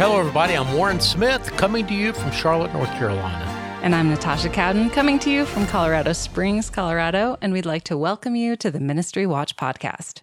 Hello, 0.00 0.18
everybody. 0.18 0.54
I'm 0.56 0.72
Warren 0.72 0.98
Smith, 0.98 1.44
coming 1.58 1.86
to 1.86 1.92
you 1.92 2.14
from 2.14 2.30
Charlotte, 2.30 2.72
North 2.72 2.88
Carolina. 2.92 3.44
And 3.82 3.94
I'm 3.94 4.08
Natasha 4.08 4.48
Cowden, 4.48 4.88
coming 4.88 5.18
to 5.18 5.30
you 5.30 5.44
from 5.44 5.66
Colorado 5.66 6.14
Springs, 6.14 6.70
Colorado, 6.70 7.36
and 7.42 7.52
we'd 7.52 7.66
like 7.66 7.84
to 7.84 7.98
welcome 7.98 8.34
you 8.34 8.56
to 8.56 8.70
the 8.70 8.80
Ministry 8.80 9.26
Watch 9.26 9.56
podcast. 9.56 10.22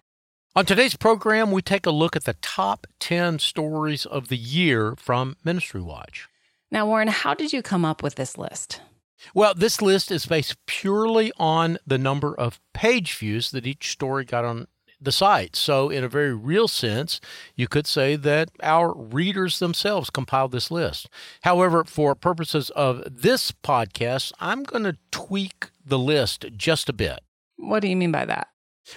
On 0.56 0.66
today's 0.66 0.96
program, 0.96 1.52
we 1.52 1.62
take 1.62 1.86
a 1.86 1.92
look 1.92 2.16
at 2.16 2.24
the 2.24 2.34
top 2.42 2.88
10 2.98 3.38
stories 3.38 4.04
of 4.04 4.26
the 4.26 4.36
year 4.36 4.96
from 4.96 5.36
Ministry 5.44 5.80
Watch. 5.80 6.28
Now, 6.72 6.84
Warren, 6.84 7.06
how 7.06 7.34
did 7.34 7.52
you 7.52 7.62
come 7.62 7.84
up 7.84 8.02
with 8.02 8.16
this 8.16 8.36
list? 8.36 8.80
Well, 9.32 9.54
this 9.54 9.80
list 9.80 10.10
is 10.10 10.26
based 10.26 10.56
purely 10.66 11.30
on 11.36 11.78
the 11.86 11.98
number 11.98 12.34
of 12.34 12.58
page 12.74 13.16
views 13.16 13.52
that 13.52 13.64
each 13.64 13.92
story 13.92 14.24
got 14.24 14.44
on 14.44 14.66
the 15.00 15.12
site. 15.12 15.56
So, 15.56 15.88
in 15.90 16.04
a 16.04 16.08
very 16.08 16.34
real 16.34 16.68
sense, 16.68 17.20
you 17.54 17.68
could 17.68 17.86
say 17.86 18.16
that 18.16 18.50
our 18.62 18.94
readers 18.94 19.58
themselves 19.58 20.10
compiled 20.10 20.52
this 20.52 20.70
list. 20.70 21.08
However, 21.42 21.84
for 21.84 22.14
purposes 22.14 22.70
of 22.70 23.02
this 23.08 23.52
podcast, 23.52 24.32
I'm 24.40 24.62
going 24.62 24.84
to 24.84 24.96
tweak 25.10 25.70
the 25.84 25.98
list 25.98 26.46
just 26.56 26.88
a 26.88 26.92
bit. 26.92 27.20
What 27.56 27.80
do 27.80 27.88
you 27.88 27.96
mean 27.96 28.12
by 28.12 28.24
that? 28.26 28.48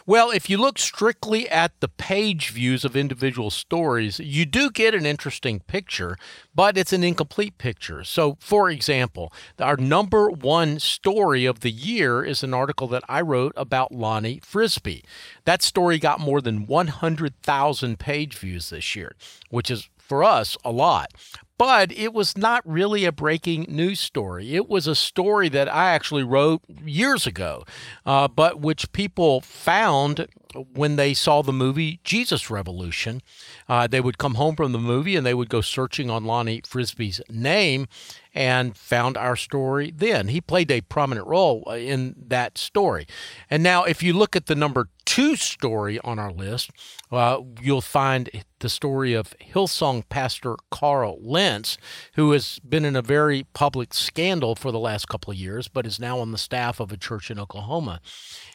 Well, 0.05 0.31
if 0.31 0.49
you 0.49 0.57
look 0.57 0.79
strictly 0.79 1.49
at 1.49 1.79
the 1.79 1.87
page 1.87 2.49
views 2.49 2.85
of 2.85 2.95
individual 2.95 3.49
stories, 3.49 4.19
you 4.19 4.45
do 4.45 4.69
get 4.69 4.95
an 4.95 5.05
interesting 5.05 5.59
picture, 5.61 6.17
but 6.55 6.77
it's 6.77 6.93
an 6.93 7.03
incomplete 7.03 7.57
picture. 7.57 8.03
So, 8.03 8.37
for 8.39 8.69
example, 8.69 9.31
our 9.59 9.77
number 9.77 10.29
one 10.29 10.79
story 10.79 11.45
of 11.45 11.61
the 11.61 11.71
year 11.71 12.23
is 12.23 12.43
an 12.43 12.53
article 12.53 12.87
that 12.87 13.03
I 13.07 13.21
wrote 13.21 13.53
about 13.55 13.91
Lonnie 13.91 14.41
Frisbee. 14.43 15.03
That 15.45 15.61
story 15.61 15.99
got 15.99 16.19
more 16.19 16.41
than 16.41 16.65
100,000 16.67 17.99
page 17.99 18.37
views 18.37 18.69
this 18.69 18.95
year, 18.95 19.15
which 19.49 19.69
is 19.69 19.89
for 19.97 20.23
us 20.23 20.57
a 20.65 20.71
lot 20.71 21.13
but 21.61 21.91
it 21.91 22.11
was 22.11 22.35
not 22.35 22.67
really 22.67 23.05
a 23.05 23.11
breaking 23.11 23.67
news 23.69 23.99
story. 23.99 24.55
It 24.55 24.67
was 24.67 24.87
a 24.87 24.95
story 24.95 25.47
that 25.49 25.71
I 25.71 25.91
actually 25.91 26.23
wrote 26.23 26.63
years 26.83 27.27
ago, 27.27 27.65
uh, 28.03 28.27
but 28.27 28.59
which 28.59 28.91
people 28.93 29.41
found 29.41 30.27
when 30.73 30.95
they 30.95 31.13
saw 31.13 31.43
the 31.43 31.53
movie 31.53 31.99
Jesus 32.03 32.49
Revolution. 32.49 33.21
Uh, 33.69 33.85
they 33.85 34.01
would 34.01 34.17
come 34.17 34.35
home 34.35 34.55
from 34.55 34.71
the 34.71 34.79
movie 34.79 35.15
and 35.15 35.23
they 35.23 35.35
would 35.35 35.49
go 35.49 35.61
searching 35.61 36.09
on 36.09 36.25
Lonnie 36.25 36.61
Frisbee's 36.61 37.21
name 37.29 37.87
and 38.33 38.75
found 38.75 39.15
our 39.15 39.35
story 39.35 39.93
then. 39.95 40.29
He 40.29 40.41
played 40.41 40.71
a 40.71 40.81
prominent 40.81 41.27
role 41.27 41.63
in 41.71 42.15
that 42.27 42.57
story. 42.57 43.05
And 43.51 43.61
now, 43.61 43.83
if 43.83 44.01
you 44.01 44.13
look 44.13 44.35
at 44.35 44.47
the 44.47 44.55
number 44.55 44.89
two 45.11 45.35
story 45.35 45.99
on 46.05 46.17
our 46.17 46.31
list, 46.31 46.71
uh, 47.11 47.41
you'll 47.61 47.81
find 47.81 48.29
the 48.59 48.69
story 48.69 49.13
of 49.13 49.35
Hillsong 49.39 50.07
pastor 50.07 50.55
Carl 50.69 51.19
Lentz, 51.21 51.77
who 52.13 52.31
has 52.31 52.59
been 52.59 52.85
in 52.85 52.95
a 52.95 53.01
very 53.01 53.45
public 53.51 53.93
scandal 53.93 54.55
for 54.55 54.71
the 54.71 54.79
last 54.79 55.09
couple 55.09 55.31
of 55.31 55.37
years, 55.37 55.67
but 55.67 55.85
is 55.85 55.99
now 55.99 56.19
on 56.19 56.31
the 56.31 56.37
staff 56.37 56.79
of 56.79 56.93
a 56.93 56.97
church 56.97 57.29
in 57.29 57.37
Oklahoma. 57.37 57.99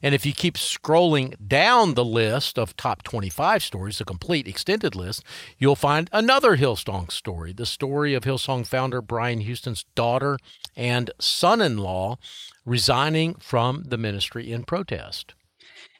And 0.03 0.15
if 0.15 0.25
you 0.25 0.33
keep 0.33 0.55
scrolling 0.55 1.35
down 1.47 1.93
the 1.93 2.05
list 2.07 2.59
of 2.59 2.75
top 2.75 3.03
25 3.03 3.63
stories, 3.63 3.99
the 3.99 4.07
complete 4.07 4.49
extended 4.49 4.95
list, 4.97 5.23
you'll 5.59 5.77
find 5.77 6.09
another 6.11 6.57
Hillsong 6.57 7.13
story, 7.13 7.53
the 7.53 7.67
story 7.67 8.15
of 8.15 8.25
Hillsong 8.25 8.67
founder 8.67 9.03
Brian 9.03 9.41
Houston's 9.41 9.85
daughter 9.95 10.39
and 10.75 11.11
son 11.21 11.61
in 11.61 11.77
law 11.77 12.17
resigning 12.65 13.35
from 13.35 13.83
the 13.87 13.99
ministry 13.99 14.51
in 14.51 14.65
protest. 14.65 15.35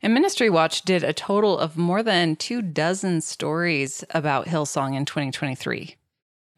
And 0.07 0.15
Ministry 0.15 0.49
Watch 0.49 0.83
did 0.83 1.03
a 1.03 1.13
total 1.13 1.59
of 1.59 1.77
more 1.77 2.01
than 2.01 2.37
two 2.37 2.63
dozen 2.63 3.21
stories 3.21 4.05
about 4.11 4.47
Hillsong 4.47 4.95
in 4.95 5.05
2023. 5.05 5.97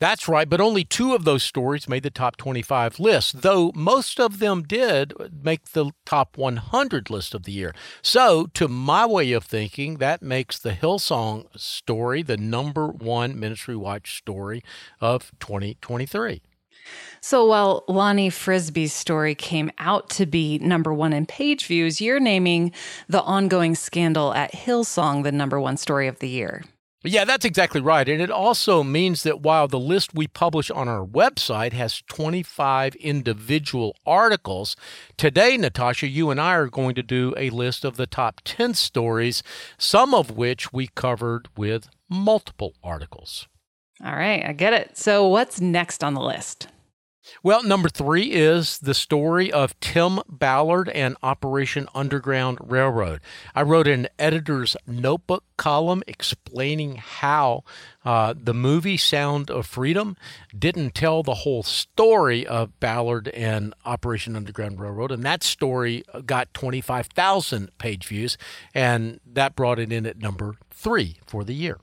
That's 0.00 0.28
right, 0.28 0.46
but 0.46 0.60
only 0.60 0.84
two 0.84 1.14
of 1.14 1.24
those 1.24 1.44
stories 1.44 1.88
made 1.88 2.02
the 2.02 2.10
top 2.10 2.36
25 2.36 3.00
list, 3.00 3.40
though 3.40 3.72
most 3.74 4.20
of 4.20 4.38
them 4.38 4.64
did 4.64 5.14
make 5.32 5.70
the 5.70 5.92
top 6.04 6.36
100 6.36 7.08
list 7.08 7.34
of 7.34 7.44
the 7.44 7.52
year. 7.52 7.74
So, 8.02 8.48
to 8.52 8.68
my 8.68 9.06
way 9.06 9.32
of 9.32 9.44
thinking, 9.44 9.96
that 9.96 10.20
makes 10.20 10.58
the 10.58 10.72
Hillsong 10.72 11.46
story 11.58 12.22
the 12.22 12.36
number 12.36 12.88
one 12.88 13.40
Ministry 13.40 13.76
Watch 13.76 14.18
story 14.18 14.62
of 15.00 15.32
2023. 15.40 16.42
So 17.20 17.44
while 17.46 17.84
Lonnie 17.88 18.30
Frisbee's 18.30 18.92
story 18.92 19.34
came 19.34 19.70
out 19.78 20.08
to 20.10 20.26
be 20.26 20.58
number 20.58 20.92
one 20.92 21.12
in 21.12 21.26
page 21.26 21.66
views, 21.66 22.00
you're 22.00 22.20
naming 22.20 22.72
the 23.08 23.22
ongoing 23.22 23.74
scandal 23.74 24.34
at 24.34 24.52
Hillsong 24.52 25.22
the 25.22 25.32
number 25.32 25.60
one 25.60 25.76
story 25.76 26.08
of 26.08 26.18
the 26.18 26.28
year. 26.28 26.62
Yeah, 27.04 27.24
that's 27.24 27.44
exactly 27.44 27.80
right. 27.80 28.08
And 28.08 28.20
it 28.20 28.30
also 28.30 28.82
means 28.82 29.22
that 29.22 29.40
while 29.40 29.68
the 29.68 29.78
list 29.78 30.14
we 30.14 30.26
publish 30.26 30.68
on 30.68 30.88
our 30.88 31.06
website 31.06 31.72
has 31.72 32.02
25 32.08 32.96
individual 32.96 33.94
articles, 34.04 34.74
today, 35.16 35.56
Natasha, 35.56 36.08
you 36.08 36.30
and 36.30 36.40
I 36.40 36.54
are 36.54 36.66
going 36.66 36.96
to 36.96 37.02
do 37.04 37.34
a 37.36 37.50
list 37.50 37.84
of 37.84 37.96
the 37.96 38.06
top 38.06 38.40
10 38.44 38.74
stories, 38.74 39.44
some 39.78 40.12
of 40.12 40.32
which 40.32 40.72
we 40.72 40.88
covered 40.88 41.48
with 41.56 41.88
multiple 42.08 42.74
articles. 42.82 43.46
All 44.04 44.16
right, 44.16 44.44
I 44.44 44.52
get 44.52 44.72
it. 44.72 44.98
So, 44.98 45.26
what's 45.26 45.60
next 45.60 46.02
on 46.02 46.14
the 46.14 46.20
list? 46.20 46.66
Well, 47.42 47.62
number 47.62 47.88
three 47.88 48.32
is 48.32 48.78
the 48.78 48.94
story 48.94 49.52
of 49.52 49.78
Tim 49.80 50.20
Ballard 50.28 50.88
and 50.88 51.16
Operation 51.22 51.88
Underground 51.94 52.58
Railroad. 52.60 53.20
I 53.54 53.62
wrote 53.62 53.86
an 53.86 54.08
editor's 54.18 54.76
notebook 54.86 55.44
column 55.56 56.02
explaining 56.06 56.96
how 56.96 57.64
uh, 58.04 58.34
the 58.36 58.54
movie 58.54 58.96
Sound 58.96 59.50
of 59.50 59.66
Freedom 59.66 60.16
didn't 60.56 60.94
tell 60.94 61.22
the 61.22 61.34
whole 61.34 61.62
story 61.62 62.46
of 62.46 62.78
Ballard 62.80 63.28
and 63.28 63.74
Operation 63.84 64.34
Underground 64.34 64.80
Railroad. 64.80 65.12
And 65.12 65.22
that 65.24 65.42
story 65.42 66.04
got 66.26 66.52
25,000 66.54 67.76
page 67.78 68.06
views, 68.06 68.38
and 68.74 69.20
that 69.26 69.54
brought 69.54 69.78
it 69.78 69.92
in 69.92 70.06
at 70.06 70.18
number 70.18 70.54
three 70.70 71.16
for 71.26 71.44
the 71.44 71.54
year. 71.54 71.78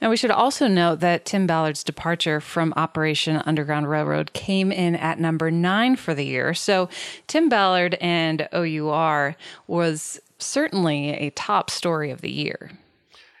Now, 0.00 0.10
we 0.10 0.16
should 0.16 0.30
also 0.30 0.68
note 0.68 1.00
that 1.00 1.24
Tim 1.24 1.46
Ballard's 1.46 1.82
departure 1.82 2.40
from 2.40 2.74
Operation 2.76 3.42
Underground 3.46 3.88
Railroad 3.88 4.32
came 4.32 4.70
in 4.70 4.94
at 4.96 5.18
number 5.18 5.50
nine 5.50 5.96
for 5.96 6.14
the 6.14 6.26
year. 6.26 6.54
So, 6.54 6.88
Tim 7.26 7.48
Ballard 7.48 7.94
and 8.00 8.48
OUR 8.52 9.36
was 9.66 10.20
certainly 10.38 11.10
a 11.10 11.30
top 11.30 11.70
story 11.70 12.10
of 12.10 12.20
the 12.20 12.30
year. 12.30 12.70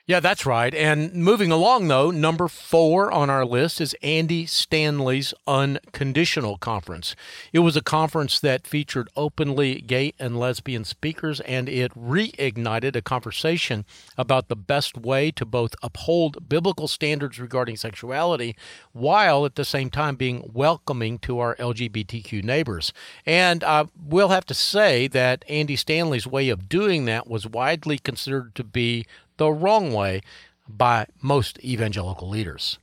Yeah, 0.04 0.18
that's 0.18 0.44
right. 0.44 0.74
And 0.74 1.14
moving 1.14 1.52
along, 1.52 1.86
though, 1.86 2.10
number 2.10 2.48
four 2.48 3.12
on 3.12 3.30
our 3.30 3.44
list 3.44 3.80
is 3.80 3.94
Andy 4.02 4.46
Stanley's 4.46 5.32
Unconditional 5.46 6.58
Conference. 6.58 7.14
It 7.52 7.60
was 7.60 7.76
a 7.76 7.82
conference 7.82 8.40
that 8.40 8.66
featured 8.66 9.08
openly 9.14 9.80
gay 9.80 10.12
and 10.18 10.40
lesbian 10.40 10.82
speakers, 10.82 11.38
and 11.42 11.68
it 11.68 11.94
reignited 11.94 12.96
a 12.96 13.00
conversation 13.00 13.84
about 14.18 14.48
the 14.48 14.56
best 14.56 14.98
way 14.98 15.30
to 15.30 15.46
both 15.46 15.76
uphold 15.84 16.48
biblical 16.48 16.88
standards 16.88 17.38
regarding 17.38 17.76
sexuality 17.76 18.56
while 18.90 19.46
at 19.46 19.54
the 19.54 19.64
same 19.64 19.88
time 19.88 20.16
being 20.16 20.50
welcoming 20.52 21.20
to 21.20 21.38
our 21.38 21.54
LGBTQ 21.54 22.42
neighbors. 22.42 22.92
And 23.24 23.62
uh, 23.62 23.84
we'll 24.04 24.30
have 24.30 24.46
to 24.46 24.54
say 24.54 25.06
that 25.06 25.44
Andy 25.48 25.76
Stanley's 25.76 26.26
way 26.26 26.48
of 26.48 26.68
doing 26.68 27.04
that 27.04 27.28
was 27.28 27.46
widely 27.46 27.98
considered 27.98 28.56
to 28.56 28.64
be 28.64 29.06
the 29.36 29.50
wrong 29.50 29.92
way 29.92 30.22
by 30.68 31.06
most 31.20 31.62
evangelical 31.64 32.28
leaders. 32.28 32.78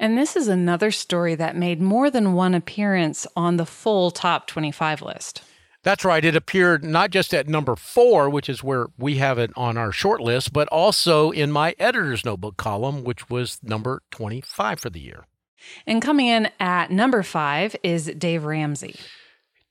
And 0.00 0.16
this 0.16 0.36
is 0.36 0.48
another 0.48 0.90
story 0.90 1.34
that 1.34 1.56
made 1.56 1.80
more 1.80 2.10
than 2.10 2.32
one 2.32 2.54
appearance 2.54 3.26
on 3.36 3.56
the 3.56 3.66
full 3.66 4.10
top 4.10 4.46
25 4.46 5.02
list. 5.02 5.42
That's 5.82 6.04
right. 6.04 6.24
It 6.24 6.36
appeared 6.36 6.84
not 6.84 7.10
just 7.10 7.32
at 7.32 7.48
number 7.48 7.76
four, 7.76 8.28
which 8.28 8.48
is 8.48 8.62
where 8.62 8.86
we 8.98 9.16
have 9.16 9.38
it 9.38 9.50
on 9.56 9.76
our 9.76 9.92
short 9.92 10.20
list, 10.20 10.52
but 10.52 10.68
also 10.68 11.30
in 11.30 11.50
my 11.50 11.74
editor's 11.78 12.24
notebook 12.24 12.56
column, 12.56 13.04
which 13.04 13.30
was 13.30 13.58
number 13.62 14.02
25 14.10 14.80
for 14.80 14.90
the 14.90 15.00
year. 15.00 15.24
And 15.86 16.02
coming 16.02 16.26
in 16.26 16.50
at 16.60 16.90
number 16.90 17.22
five 17.22 17.74
is 17.82 18.06
Dave 18.18 18.44
Ramsey. 18.44 18.96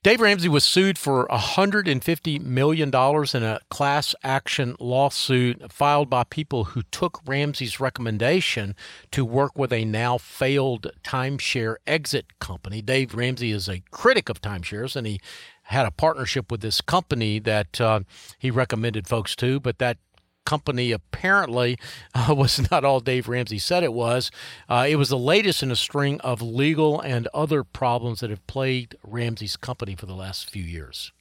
Dave 0.08 0.22
Ramsey 0.22 0.48
was 0.48 0.64
sued 0.64 0.96
for 0.96 1.28
$150 1.28 2.40
million 2.40 2.88
in 2.88 3.42
a 3.42 3.60
class 3.68 4.14
action 4.24 4.74
lawsuit 4.80 5.70
filed 5.70 6.08
by 6.08 6.24
people 6.24 6.64
who 6.64 6.80
took 6.84 7.20
Ramsey's 7.26 7.78
recommendation 7.78 8.74
to 9.10 9.22
work 9.22 9.52
with 9.54 9.70
a 9.70 9.84
now 9.84 10.16
failed 10.16 10.86
timeshare 11.04 11.76
exit 11.86 12.38
company. 12.38 12.80
Dave 12.80 13.14
Ramsey 13.14 13.50
is 13.50 13.68
a 13.68 13.82
critic 13.90 14.30
of 14.30 14.40
timeshares 14.40 14.96
and 14.96 15.06
he 15.06 15.20
had 15.64 15.84
a 15.84 15.90
partnership 15.90 16.50
with 16.50 16.62
this 16.62 16.80
company 16.80 17.38
that 17.40 17.78
uh, 17.78 18.00
he 18.38 18.50
recommended 18.50 19.06
folks 19.06 19.36
to, 19.36 19.60
but 19.60 19.76
that 19.76 19.98
company 20.48 20.92
apparently 20.92 21.78
uh, 22.14 22.34
was 22.36 22.70
not 22.70 22.82
all 22.82 23.00
Dave 23.00 23.28
Ramsey 23.28 23.58
said 23.58 23.82
it 23.82 23.92
was. 23.92 24.30
Uh, 24.66 24.86
it 24.88 24.96
was 24.96 25.10
the 25.10 25.18
latest 25.18 25.62
in 25.62 25.70
a 25.70 25.76
string 25.76 26.18
of 26.22 26.40
legal 26.40 27.00
and 27.00 27.28
other 27.34 27.62
problems 27.62 28.20
that 28.20 28.30
have 28.30 28.46
plagued 28.46 28.96
Ramsey's 29.02 29.58
company 29.58 29.94
for 29.94 30.06
the 30.06 30.14
last 30.14 30.48
few 30.48 30.62
years. 30.62 31.12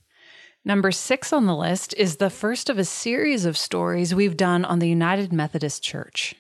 Number 0.64 0.92
six 0.92 1.34
on 1.34 1.46
the 1.46 1.56
list 1.56 1.94
is 1.98 2.18
the 2.18 2.30
first 2.30 2.70
of 2.70 2.78
a 2.78 2.86
series 2.86 3.44
of 3.44 3.58
stories 3.58 4.16
we've 4.16 4.38
done 4.38 4.64
on 4.64 4.80
the 4.80 4.90
United 4.90 5.34
Methodist 5.34 5.84
Church. 5.84 6.36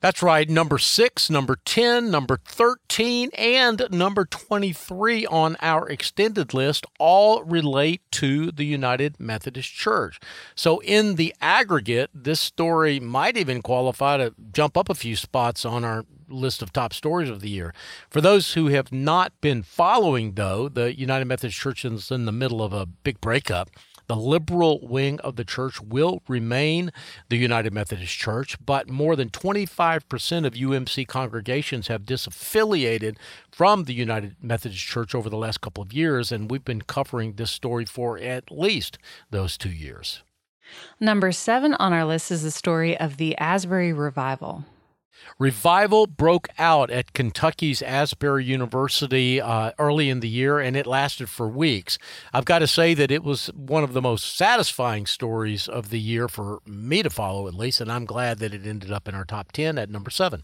That's 0.00 0.22
right. 0.22 0.48
Number 0.48 0.78
six, 0.78 1.28
number 1.28 1.58
10, 1.64 2.08
number 2.08 2.38
13, 2.44 3.30
and 3.36 3.84
number 3.90 4.24
23 4.24 5.26
on 5.26 5.56
our 5.60 5.88
extended 5.88 6.54
list 6.54 6.86
all 7.00 7.42
relate 7.42 8.02
to 8.12 8.52
the 8.52 8.64
United 8.64 9.18
Methodist 9.18 9.72
Church. 9.72 10.20
So, 10.54 10.78
in 10.80 11.16
the 11.16 11.34
aggregate, 11.40 12.10
this 12.14 12.38
story 12.38 13.00
might 13.00 13.36
even 13.36 13.60
qualify 13.60 14.18
to 14.18 14.34
jump 14.52 14.76
up 14.76 14.88
a 14.88 14.94
few 14.94 15.16
spots 15.16 15.64
on 15.64 15.84
our 15.84 16.04
list 16.28 16.62
of 16.62 16.72
top 16.72 16.92
stories 16.92 17.28
of 17.28 17.40
the 17.40 17.50
year. 17.50 17.74
For 18.08 18.20
those 18.20 18.52
who 18.52 18.68
have 18.68 18.92
not 18.92 19.32
been 19.40 19.64
following, 19.64 20.34
though, 20.34 20.68
the 20.68 20.96
United 20.96 21.24
Methodist 21.24 21.58
Church 21.58 21.84
is 21.84 22.12
in 22.12 22.24
the 22.24 22.30
middle 22.30 22.62
of 22.62 22.72
a 22.72 22.86
big 22.86 23.20
breakup. 23.20 23.68
The 24.08 24.16
liberal 24.16 24.80
wing 24.82 25.20
of 25.20 25.36
the 25.36 25.44
church 25.44 25.82
will 25.82 26.22
remain 26.28 26.92
the 27.28 27.36
United 27.36 27.74
Methodist 27.74 28.14
Church, 28.16 28.56
but 28.64 28.88
more 28.88 29.14
than 29.14 29.28
25% 29.28 30.46
of 30.46 30.54
UMC 30.54 31.06
congregations 31.06 31.88
have 31.88 32.02
disaffiliated 32.02 33.16
from 33.52 33.84
the 33.84 33.92
United 33.92 34.36
Methodist 34.40 34.82
Church 34.82 35.14
over 35.14 35.28
the 35.28 35.36
last 35.36 35.60
couple 35.60 35.82
of 35.82 35.92
years, 35.92 36.32
and 36.32 36.50
we've 36.50 36.64
been 36.64 36.80
covering 36.80 37.34
this 37.34 37.50
story 37.50 37.84
for 37.84 38.18
at 38.18 38.50
least 38.50 38.96
those 39.30 39.58
two 39.58 39.70
years. 39.70 40.22
Number 40.98 41.30
seven 41.30 41.74
on 41.74 41.92
our 41.92 42.06
list 42.06 42.30
is 42.30 42.42
the 42.42 42.50
story 42.50 42.98
of 42.98 43.18
the 43.18 43.36
Asbury 43.36 43.92
Revival. 43.92 44.64
Revival 45.38 46.06
broke 46.06 46.48
out 46.58 46.90
at 46.90 47.12
Kentucky's 47.12 47.82
Asbury 47.82 48.44
University 48.44 49.40
uh, 49.40 49.72
early 49.78 50.10
in 50.10 50.20
the 50.20 50.28
year, 50.28 50.58
and 50.58 50.76
it 50.76 50.86
lasted 50.86 51.28
for 51.28 51.48
weeks. 51.48 51.98
I've 52.32 52.44
got 52.44 52.58
to 52.60 52.66
say 52.66 52.94
that 52.94 53.10
it 53.10 53.22
was 53.22 53.46
one 53.48 53.84
of 53.84 53.92
the 53.92 54.02
most 54.02 54.36
satisfying 54.36 55.06
stories 55.06 55.68
of 55.68 55.90
the 55.90 56.00
year 56.00 56.28
for 56.28 56.60
me 56.66 57.02
to 57.02 57.10
follow, 57.10 57.46
at 57.46 57.54
least, 57.54 57.80
and 57.80 57.90
I'm 57.90 58.04
glad 58.04 58.38
that 58.38 58.54
it 58.54 58.66
ended 58.66 58.90
up 58.90 59.08
in 59.08 59.14
our 59.14 59.24
top 59.24 59.52
10 59.52 59.78
at 59.78 59.90
number 59.90 60.10
seven. 60.10 60.42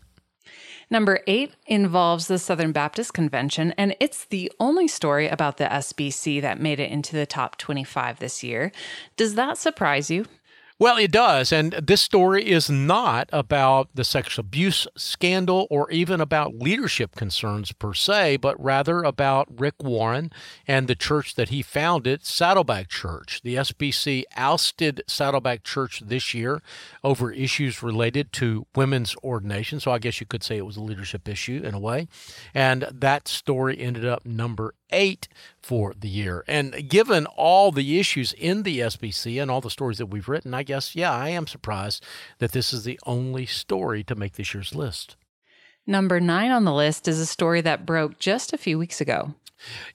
Number 0.90 1.20
eight 1.26 1.54
involves 1.66 2.28
the 2.28 2.38
Southern 2.38 2.72
Baptist 2.72 3.14
Convention, 3.14 3.72
and 3.78 3.96
it's 4.00 4.26
the 4.26 4.52
only 4.60 4.86
story 4.86 5.28
about 5.28 5.56
the 5.56 5.64
SBC 5.64 6.42
that 6.42 6.60
made 6.60 6.78
it 6.78 6.90
into 6.90 7.16
the 7.16 7.26
top 7.26 7.56
25 7.56 8.18
this 8.18 8.42
year. 8.42 8.70
Does 9.16 9.34
that 9.34 9.58
surprise 9.58 10.10
you? 10.10 10.26
Well, 10.76 10.96
it 10.96 11.12
does. 11.12 11.52
And 11.52 11.72
this 11.74 12.00
story 12.00 12.50
is 12.50 12.68
not 12.68 13.30
about 13.32 13.90
the 13.94 14.02
sexual 14.02 14.44
abuse 14.44 14.88
scandal 14.96 15.68
or 15.70 15.88
even 15.92 16.20
about 16.20 16.56
leadership 16.56 17.14
concerns 17.14 17.70
per 17.70 17.94
se, 17.94 18.38
but 18.38 18.62
rather 18.62 19.04
about 19.04 19.46
Rick 19.60 19.76
Warren 19.80 20.32
and 20.66 20.88
the 20.88 20.96
church 20.96 21.36
that 21.36 21.50
he 21.50 21.62
founded, 21.62 22.26
Saddleback 22.26 22.88
Church. 22.88 23.40
The 23.44 23.54
SBC 23.54 24.24
ousted 24.36 25.02
Saddleback 25.06 25.62
Church 25.62 26.02
this 26.04 26.34
year 26.34 26.60
over 27.04 27.30
issues 27.30 27.80
related 27.80 28.32
to 28.32 28.66
women's 28.74 29.14
ordination. 29.22 29.78
So 29.78 29.92
I 29.92 30.00
guess 30.00 30.18
you 30.20 30.26
could 30.26 30.42
say 30.42 30.56
it 30.56 30.66
was 30.66 30.76
a 30.76 30.82
leadership 30.82 31.28
issue 31.28 31.62
in 31.64 31.74
a 31.74 31.80
way. 31.80 32.08
And 32.52 32.88
that 32.92 33.28
story 33.28 33.78
ended 33.78 34.04
up 34.04 34.26
number 34.26 34.74
eight 34.94 35.28
for 35.60 35.94
the 35.98 36.08
year. 36.08 36.44
And 36.46 36.88
given 36.88 37.26
all 37.26 37.72
the 37.72 37.98
issues 37.98 38.32
in 38.32 38.62
the 38.62 38.80
SBC 38.80 39.40
and 39.40 39.50
all 39.50 39.60
the 39.60 39.70
stories 39.70 39.98
that 39.98 40.06
we've 40.06 40.28
written, 40.28 40.54
I 40.54 40.62
guess, 40.62 40.94
yeah, 40.94 41.12
I 41.12 41.28
am 41.30 41.46
surprised 41.46 42.02
that 42.38 42.52
this 42.52 42.72
is 42.72 42.84
the 42.84 42.98
only 43.04 43.46
story 43.46 44.04
to 44.04 44.14
make 44.14 44.34
this 44.34 44.54
year's 44.54 44.74
list. 44.74 45.16
Number 45.86 46.18
nine 46.20 46.50
on 46.50 46.64
the 46.64 46.72
list 46.72 47.08
is 47.08 47.20
a 47.20 47.26
story 47.26 47.60
that 47.60 47.84
broke 47.84 48.18
just 48.18 48.52
a 48.52 48.58
few 48.58 48.78
weeks 48.78 49.00
ago. 49.00 49.34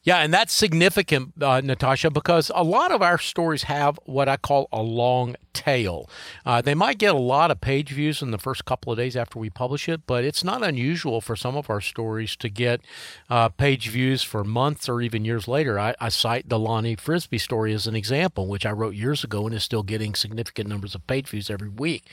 Yeah, 0.03 0.17
and 0.17 0.33
that's 0.33 0.53
significant, 0.53 1.41
uh, 1.41 1.61
Natasha, 1.61 2.09
because 2.09 2.51
a 2.55 2.63
lot 2.63 2.91
of 2.91 3.01
our 3.01 3.17
stories 3.17 3.63
have 3.63 3.99
what 4.05 4.27
I 4.29 4.37
call 4.37 4.67
a 4.71 4.81
long 4.81 5.35
tail. 5.53 6.09
Uh, 6.45 6.61
they 6.61 6.73
might 6.73 6.97
get 6.97 7.13
a 7.13 7.19
lot 7.19 7.51
of 7.51 7.61
page 7.61 7.91
views 7.91 8.21
in 8.21 8.31
the 8.31 8.37
first 8.37 8.65
couple 8.65 8.91
of 8.91 8.97
days 8.97 9.15
after 9.15 9.37
we 9.37 9.49
publish 9.49 9.89
it, 9.89 10.07
but 10.07 10.23
it's 10.23 10.43
not 10.43 10.63
unusual 10.63 11.21
for 11.21 11.35
some 11.35 11.55
of 11.55 11.69
our 11.69 11.81
stories 11.81 12.35
to 12.37 12.49
get 12.49 12.81
uh, 13.29 13.49
page 13.49 13.89
views 13.89 14.23
for 14.23 14.43
months 14.43 14.89
or 14.89 15.01
even 15.01 15.25
years 15.25 15.47
later. 15.47 15.79
I, 15.79 15.95
I 15.99 16.09
cite 16.09 16.49
the 16.49 16.59
Lonnie 16.59 16.95
Frisbee 16.95 17.37
story 17.37 17.73
as 17.73 17.87
an 17.87 17.95
example, 17.95 18.47
which 18.47 18.65
I 18.65 18.71
wrote 18.71 18.95
years 18.95 19.23
ago 19.23 19.45
and 19.45 19.55
is 19.55 19.63
still 19.63 19.83
getting 19.83 20.15
significant 20.15 20.69
numbers 20.69 20.95
of 20.95 21.05
page 21.07 21.27
views 21.27 21.49
every 21.49 21.69
week. 21.69 22.05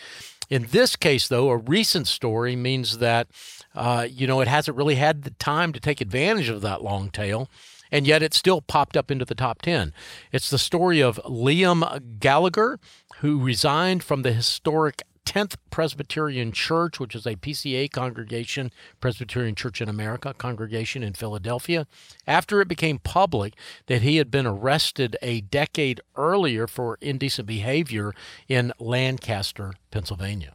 In 0.48 0.66
this 0.70 0.96
case, 0.96 1.28
though, 1.28 1.50
a 1.50 1.56
recent 1.56 2.06
story 2.06 2.54
means 2.54 2.98
that, 2.98 3.28
uh, 3.74 4.06
you 4.08 4.26
know, 4.26 4.40
it 4.40 4.48
hasn't 4.48 4.76
really 4.76 4.94
had 4.94 5.22
the 5.22 5.30
time 5.30 5.72
to 5.72 5.80
take 5.80 6.00
advantage 6.00 6.48
of 6.48 6.60
that 6.62 6.82
long 6.82 7.10
tail, 7.10 7.48
and 7.90 8.06
yet 8.06 8.22
it 8.22 8.34
still 8.34 8.60
popped 8.60 8.96
up 8.96 9.10
into 9.10 9.24
the 9.24 9.34
top 9.34 9.62
10. 9.62 9.92
It's 10.32 10.50
the 10.50 10.58
story 10.58 11.00
of 11.00 11.20
Liam 11.24 11.82
Goligher, 12.18 12.78
who 13.18 13.40
resigned 13.40 14.04
from 14.04 14.22
the 14.22 14.32
historic 14.32 15.02
10th 15.26 15.56
Presbyterian 15.70 16.52
Church, 16.52 16.98
which 16.98 17.14
is 17.14 17.26
a 17.26 17.36
PCA 17.36 17.90
congregation, 17.90 18.70
Presbyterian 19.00 19.54
Church 19.54 19.82
in 19.82 19.88
America 19.88 20.32
congregation 20.32 21.02
in 21.02 21.12
Philadelphia, 21.12 21.86
after 22.26 22.60
it 22.60 22.68
became 22.68 22.98
public 22.98 23.54
that 23.86 24.02
he 24.02 24.16
had 24.16 24.30
been 24.30 24.46
arrested 24.46 25.16
a 25.20 25.42
decade 25.42 26.00
earlier 26.16 26.66
for 26.66 26.96
indecent 27.00 27.46
behavior 27.46 28.14
in 28.48 28.72
Lancaster, 28.78 29.74
Pennsylvania. 29.90 30.54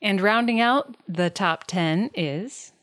And 0.00 0.20
rounding 0.20 0.60
out 0.60 0.96
the 1.08 1.30
top 1.30 1.64
10 1.66 2.10
is 2.14 2.73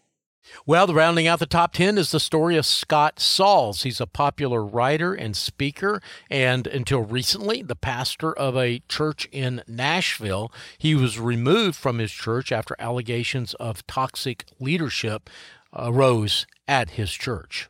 well, 0.65 0.87
the 0.87 0.93
rounding 0.93 1.27
out 1.27 1.39
the 1.39 1.45
top 1.45 1.73
10 1.73 1.97
is 1.97 2.11
the 2.11 2.19
story 2.19 2.57
of 2.57 2.65
Scott 2.65 3.19
Sauls. 3.19 3.83
He's 3.83 4.01
a 4.01 4.07
popular 4.07 4.63
writer 4.63 5.13
and 5.13 5.35
speaker, 5.35 6.01
and 6.29 6.67
until 6.67 7.01
recently, 7.01 7.61
the 7.61 7.75
pastor 7.75 8.33
of 8.33 8.55
a 8.55 8.81
church 8.87 9.27
in 9.31 9.63
Nashville. 9.67 10.51
He 10.77 10.95
was 10.95 11.19
removed 11.19 11.75
from 11.75 11.99
his 11.99 12.11
church 12.11 12.51
after 12.51 12.75
allegations 12.79 13.53
of 13.55 13.85
toxic 13.87 14.45
leadership 14.59 15.29
arose 15.73 16.45
at 16.67 16.91
his 16.91 17.11
church. 17.11 17.69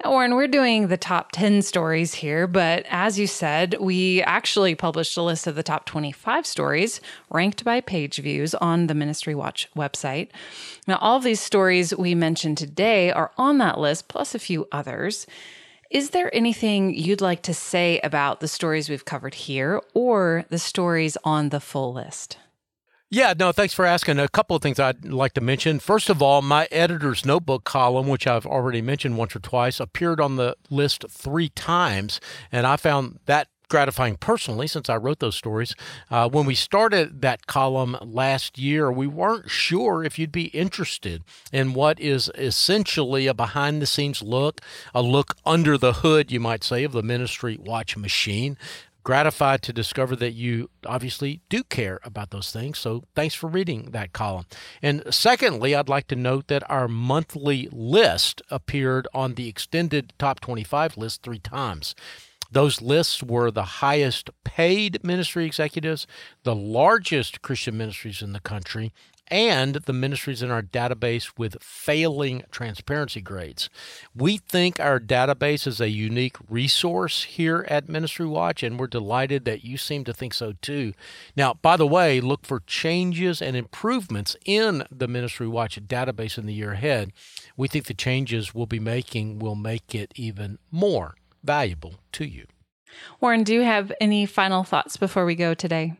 Warren, 0.04 0.36
we're 0.36 0.46
doing 0.46 0.86
the 0.86 0.96
top 0.96 1.32
10 1.32 1.62
stories 1.62 2.14
here, 2.14 2.46
but 2.46 2.86
as 2.88 3.18
you 3.18 3.26
said, 3.26 3.74
we 3.80 4.22
actually 4.22 4.76
published 4.76 5.16
a 5.16 5.22
list 5.22 5.48
of 5.48 5.56
the 5.56 5.62
top 5.64 5.86
25 5.86 6.46
stories 6.46 7.00
ranked 7.30 7.64
by 7.64 7.80
page 7.80 8.18
views 8.18 8.54
on 8.54 8.86
the 8.86 8.94
Ministry 8.94 9.34
Watch 9.34 9.68
website. 9.76 10.28
Now, 10.86 10.98
all 11.00 11.16
of 11.16 11.24
these 11.24 11.40
stories 11.40 11.96
we 11.96 12.14
mentioned 12.14 12.58
today 12.58 13.10
are 13.10 13.32
on 13.36 13.58
that 13.58 13.80
list, 13.80 14.06
plus 14.06 14.36
a 14.36 14.38
few 14.38 14.68
others. 14.70 15.26
Is 15.90 16.10
there 16.10 16.32
anything 16.32 16.94
you'd 16.94 17.20
like 17.20 17.42
to 17.42 17.54
say 17.54 17.98
about 18.04 18.38
the 18.38 18.46
stories 18.46 18.88
we've 18.88 19.04
covered 19.04 19.34
here 19.34 19.80
or 19.94 20.44
the 20.48 20.60
stories 20.60 21.16
on 21.24 21.48
the 21.48 21.60
full 21.60 21.92
list? 21.92 22.38
Yeah, 23.10 23.32
no, 23.38 23.52
thanks 23.52 23.72
for 23.72 23.86
asking. 23.86 24.18
A 24.18 24.28
couple 24.28 24.54
of 24.54 24.60
things 24.60 24.78
I'd 24.78 25.06
like 25.06 25.32
to 25.34 25.40
mention. 25.40 25.78
First 25.78 26.10
of 26.10 26.20
all, 26.20 26.42
my 26.42 26.68
editor's 26.70 27.24
notebook 27.24 27.64
column, 27.64 28.06
which 28.06 28.26
I've 28.26 28.44
already 28.44 28.82
mentioned 28.82 29.16
once 29.16 29.34
or 29.34 29.38
twice, 29.38 29.80
appeared 29.80 30.20
on 30.20 30.36
the 30.36 30.56
list 30.68 31.06
three 31.08 31.48
times, 31.48 32.20
and 32.52 32.66
I 32.66 32.76
found 32.76 33.20
that 33.24 33.48
gratifying 33.68 34.16
personally 34.16 34.66
since 34.66 34.88
I 34.88 34.96
wrote 34.96 35.20
those 35.20 35.36
stories. 35.36 35.74
Uh, 36.10 36.28
when 36.28 36.46
we 36.46 36.54
started 36.54 37.20
that 37.22 37.46
column 37.46 37.96
last 38.02 38.58
year, 38.58 38.90
we 38.90 39.06
weren't 39.06 39.50
sure 39.50 40.02
if 40.02 40.18
you'd 40.18 40.32
be 40.32 40.46
interested 40.46 41.22
in 41.52 41.74
what 41.74 42.00
is 42.00 42.30
essentially 42.34 43.26
a 43.26 43.34
behind 43.34 43.80
the 43.80 43.86
scenes 43.86 44.22
look, 44.22 44.60
a 44.94 45.02
look 45.02 45.36
under 45.44 45.76
the 45.76 45.94
hood, 45.94 46.32
you 46.32 46.40
might 46.40 46.64
say, 46.64 46.84
of 46.84 46.92
the 46.92 47.02
Ministry 47.02 47.58
Watch 47.60 47.96
machine 47.96 48.56
gratified 49.04 49.62
to 49.62 49.72
discover 49.72 50.14
that 50.16 50.32
you 50.32 50.70
obviously 50.86 51.40
do 51.48 51.64
care 51.64 52.00
about 52.04 52.30
those 52.30 52.50
things. 52.50 52.78
So 52.78 53.04
thanks 53.14 53.34
for 53.34 53.48
reading 53.48 53.90
that 53.92 54.12
column. 54.12 54.46
And 54.82 55.02
secondly, 55.10 55.74
I'd 55.74 55.88
like 55.88 56.08
to 56.08 56.16
note 56.16 56.48
that 56.48 56.68
our 56.70 56.88
monthly 56.88 57.68
list 57.72 58.42
appeared 58.50 59.08
on 59.14 59.34
the 59.34 59.48
extended 59.48 60.12
top 60.18 60.40
25 60.40 60.96
list 60.96 61.22
three 61.22 61.38
times. 61.38 61.94
Those 62.50 62.80
lists 62.80 63.22
were 63.22 63.50
the 63.50 63.62
highest 63.62 64.30
paid 64.42 65.04
ministry 65.04 65.44
executives, 65.44 66.06
the 66.44 66.54
largest 66.54 67.42
Christian 67.42 67.76
ministries 67.76 68.22
in 68.22 68.32
the 68.32 68.40
country, 68.40 68.92
and 69.30 69.74
the 69.74 69.92
ministries 69.92 70.42
in 70.42 70.50
our 70.50 70.62
database 70.62 71.32
with 71.36 71.62
failing 71.62 72.42
transparency 72.50 73.20
grades. 73.20 73.70
We 74.14 74.38
think 74.38 74.80
our 74.80 74.98
database 75.00 75.66
is 75.66 75.80
a 75.80 75.90
unique 75.90 76.36
resource 76.48 77.24
here 77.24 77.64
at 77.68 77.88
Ministry 77.88 78.26
Watch, 78.26 78.62
and 78.62 78.78
we're 78.78 78.86
delighted 78.86 79.44
that 79.44 79.64
you 79.64 79.76
seem 79.76 80.04
to 80.04 80.12
think 80.12 80.34
so 80.34 80.54
too. 80.60 80.92
Now, 81.36 81.54
by 81.54 81.76
the 81.76 81.86
way, 81.86 82.20
look 82.20 82.46
for 82.46 82.60
changes 82.60 83.40
and 83.40 83.56
improvements 83.56 84.36
in 84.44 84.84
the 84.90 85.08
Ministry 85.08 85.48
Watch 85.48 85.80
database 85.86 86.38
in 86.38 86.46
the 86.46 86.54
year 86.54 86.72
ahead. 86.72 87.12
We 87.56 87.68
think 87.68 87.86
the 87.86 87.94
changes 87.94 88.54
we'll 88.54 88.66
be 88.66 88.80
making 88.80 89.38
will 89.38 89.54
make 89.54 89.94
it 89.94 90.12
even 90.16 90.58
more 90.70 91.16
valuable 91.42 91.94
to 92.12 92.24
you. 92.24 92.46
Warren, 93.20 93.44
do 93.44 93.54
you 93.54 93.62
have 93.62 93.92
any 94.00 94.26
final 94.26 94.64
thoughts 94.64 94.96
before 94.96 95.24
we 95.24 95.34
go 95.34 95.54
today? 95.54 95.94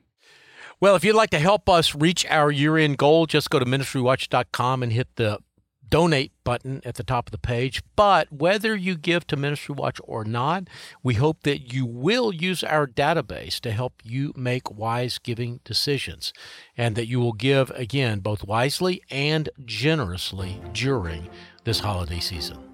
Well, 0.80 0.94
if 0.94 1.04
you'd 1.04 1.16
like 1.16 1.30
to 1.30 1.40
help 1.40 1.68
us 1.68 1.97
reach 1.97 2.25
our 2.26 2.52
year 2.52 2.76
end 2.76 2.99
goal, 2.99 3.26
just 3.26 3.50
go 3.50 3.58
to 3.58 3.64
ministrywatch.com 3.64 4.82
and 4.82 4.92
hit 4.92 5.08
the 5.16 5.40
donate 5.88 6.32
button 6.44 6.80
at 6.85 6.94
the 6.94 7.02
top 7.02 7.26
of 7.26 7.32
the 7.32 7.38
page. 7.38 7.82
But 7.97 8.32
whether 8.32 8.76
you 8.76 8.97
give 8.97 9.26
to 9.28 9.37
Ministry 9.37 9.75
Watch 9.75 10.00
or 10.04 10.25
not, 10.25 10.68
we 11.02 11.14
hope 11.14 11.42
that 11.42 11.73
you 11.73 11.85
will 11.85 12.32
use 12.32 12.62
our 12.62 12.87
database 12.87 13.58
to 13.61 13.73
help 13.73 13.94
you 14.04 14.32
make 14.37 14.70
wise 14.70 15.18
giving 15.18 15.58
decisions 15.64 16.32
and 16.76 16.94
that 16.94 17.08
you 17.08 17.18
will 17.18 17.32
give 17.32 17.70
again 17.70 18.20
both 18.20 18.44
wisely 18.44 19.02
and 19.11 19.49
generously 19.64 20.61
during 20.73 21.28
this 21.64 21.80
holiday 21.80 22.20
season. 22.20 22.67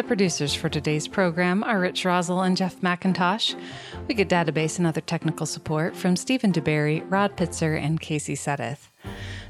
The 0.00 0.06
producers 0.06 0.54
for 0.54 0.70
today's 0.70 1.06
program 1.06 1.62
are 1.62 1.78
Rich 1.78 2.04
Rosell 2.04 2.40
and 2.40 2.56
Jeff 2.56 2.80
McIntosh. 2.80 3.54
We 4.08 4.14
get 4.14 4.30
database 4.30 4.78
and 4.78 4.86
other 4.86 5.02
technical 5.02 5.44
support 5.44 5.94
from 5.94 6.16
Stephen 6.16 6.54
DeBerry, 6.54 7.04
Rod 7.10 7.36
Pitzer, 7.36 7.78
and 7.78 8.00
Casey 8.00 8.34
Sedith. 8.34 8.88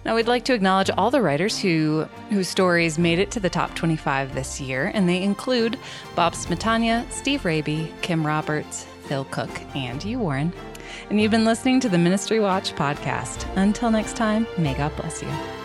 Now, 0.05 0.17
we'd 0.17 0.27
like 0.27 0.45
to 0.47 0.53
acknowledge 0.53 0.91
all 0.91 1.13
the 1.13 1.23
writers 1.23 1.57
who 1.57 2.05
whose 2.31 2.49
stories 2.49 2.99
made 2.99 3.21
it 3.21 3.31
to 3.31 3.39
the 3.39 3.49
top 3.49 3.77
25 3.77 4.35
this 4.35 4.61
year, 4.61 4.91
and 4.93 5.09
they 5.09 5.23
include 5.23 5.79
Bob 6.17 6.33
Smietana, 6.33 7.09
Steve 7.13 7.43
Rabey, 7.43 7.93
Kim 8.03 8.27
Roberts, 8.27 8.87
Phil 9.05 9.27
Cook, 9.27 9.51
and 9.77 10.03
you, 10.03 10.19
Warren. 10.19 10.53
And 11.11 11.21
you've 11.21 11.31
been 11.31 11.45
listening 11.45 11.79
to 11.79 11.89
the 11.89 11.97
Ministry 11.97 12.41
Watch 12.41 12.75
podcast. 12.75 13.47
Until 13.55 13.93
next 13.93 14.17
time, 14.17 14.49
may 14.59 14.75
God 14.75 14.97
bless 14.97 15.23
you. 15.23 15.60